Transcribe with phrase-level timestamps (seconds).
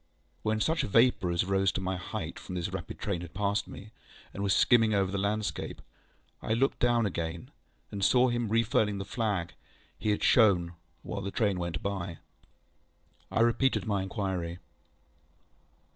[0.41, 3.91] When such vapour as rose to my height from this rapid train had passed me,
[4.33, 5.79] and was skimming away over the landscape,
[6.41, 7.51] I looked down again,
[7.91, 9.53] and saw him refurling the flag
[9.99, 12.17] he had shown while the train went by.
[13.29, 14.57] I repeated my inquiry.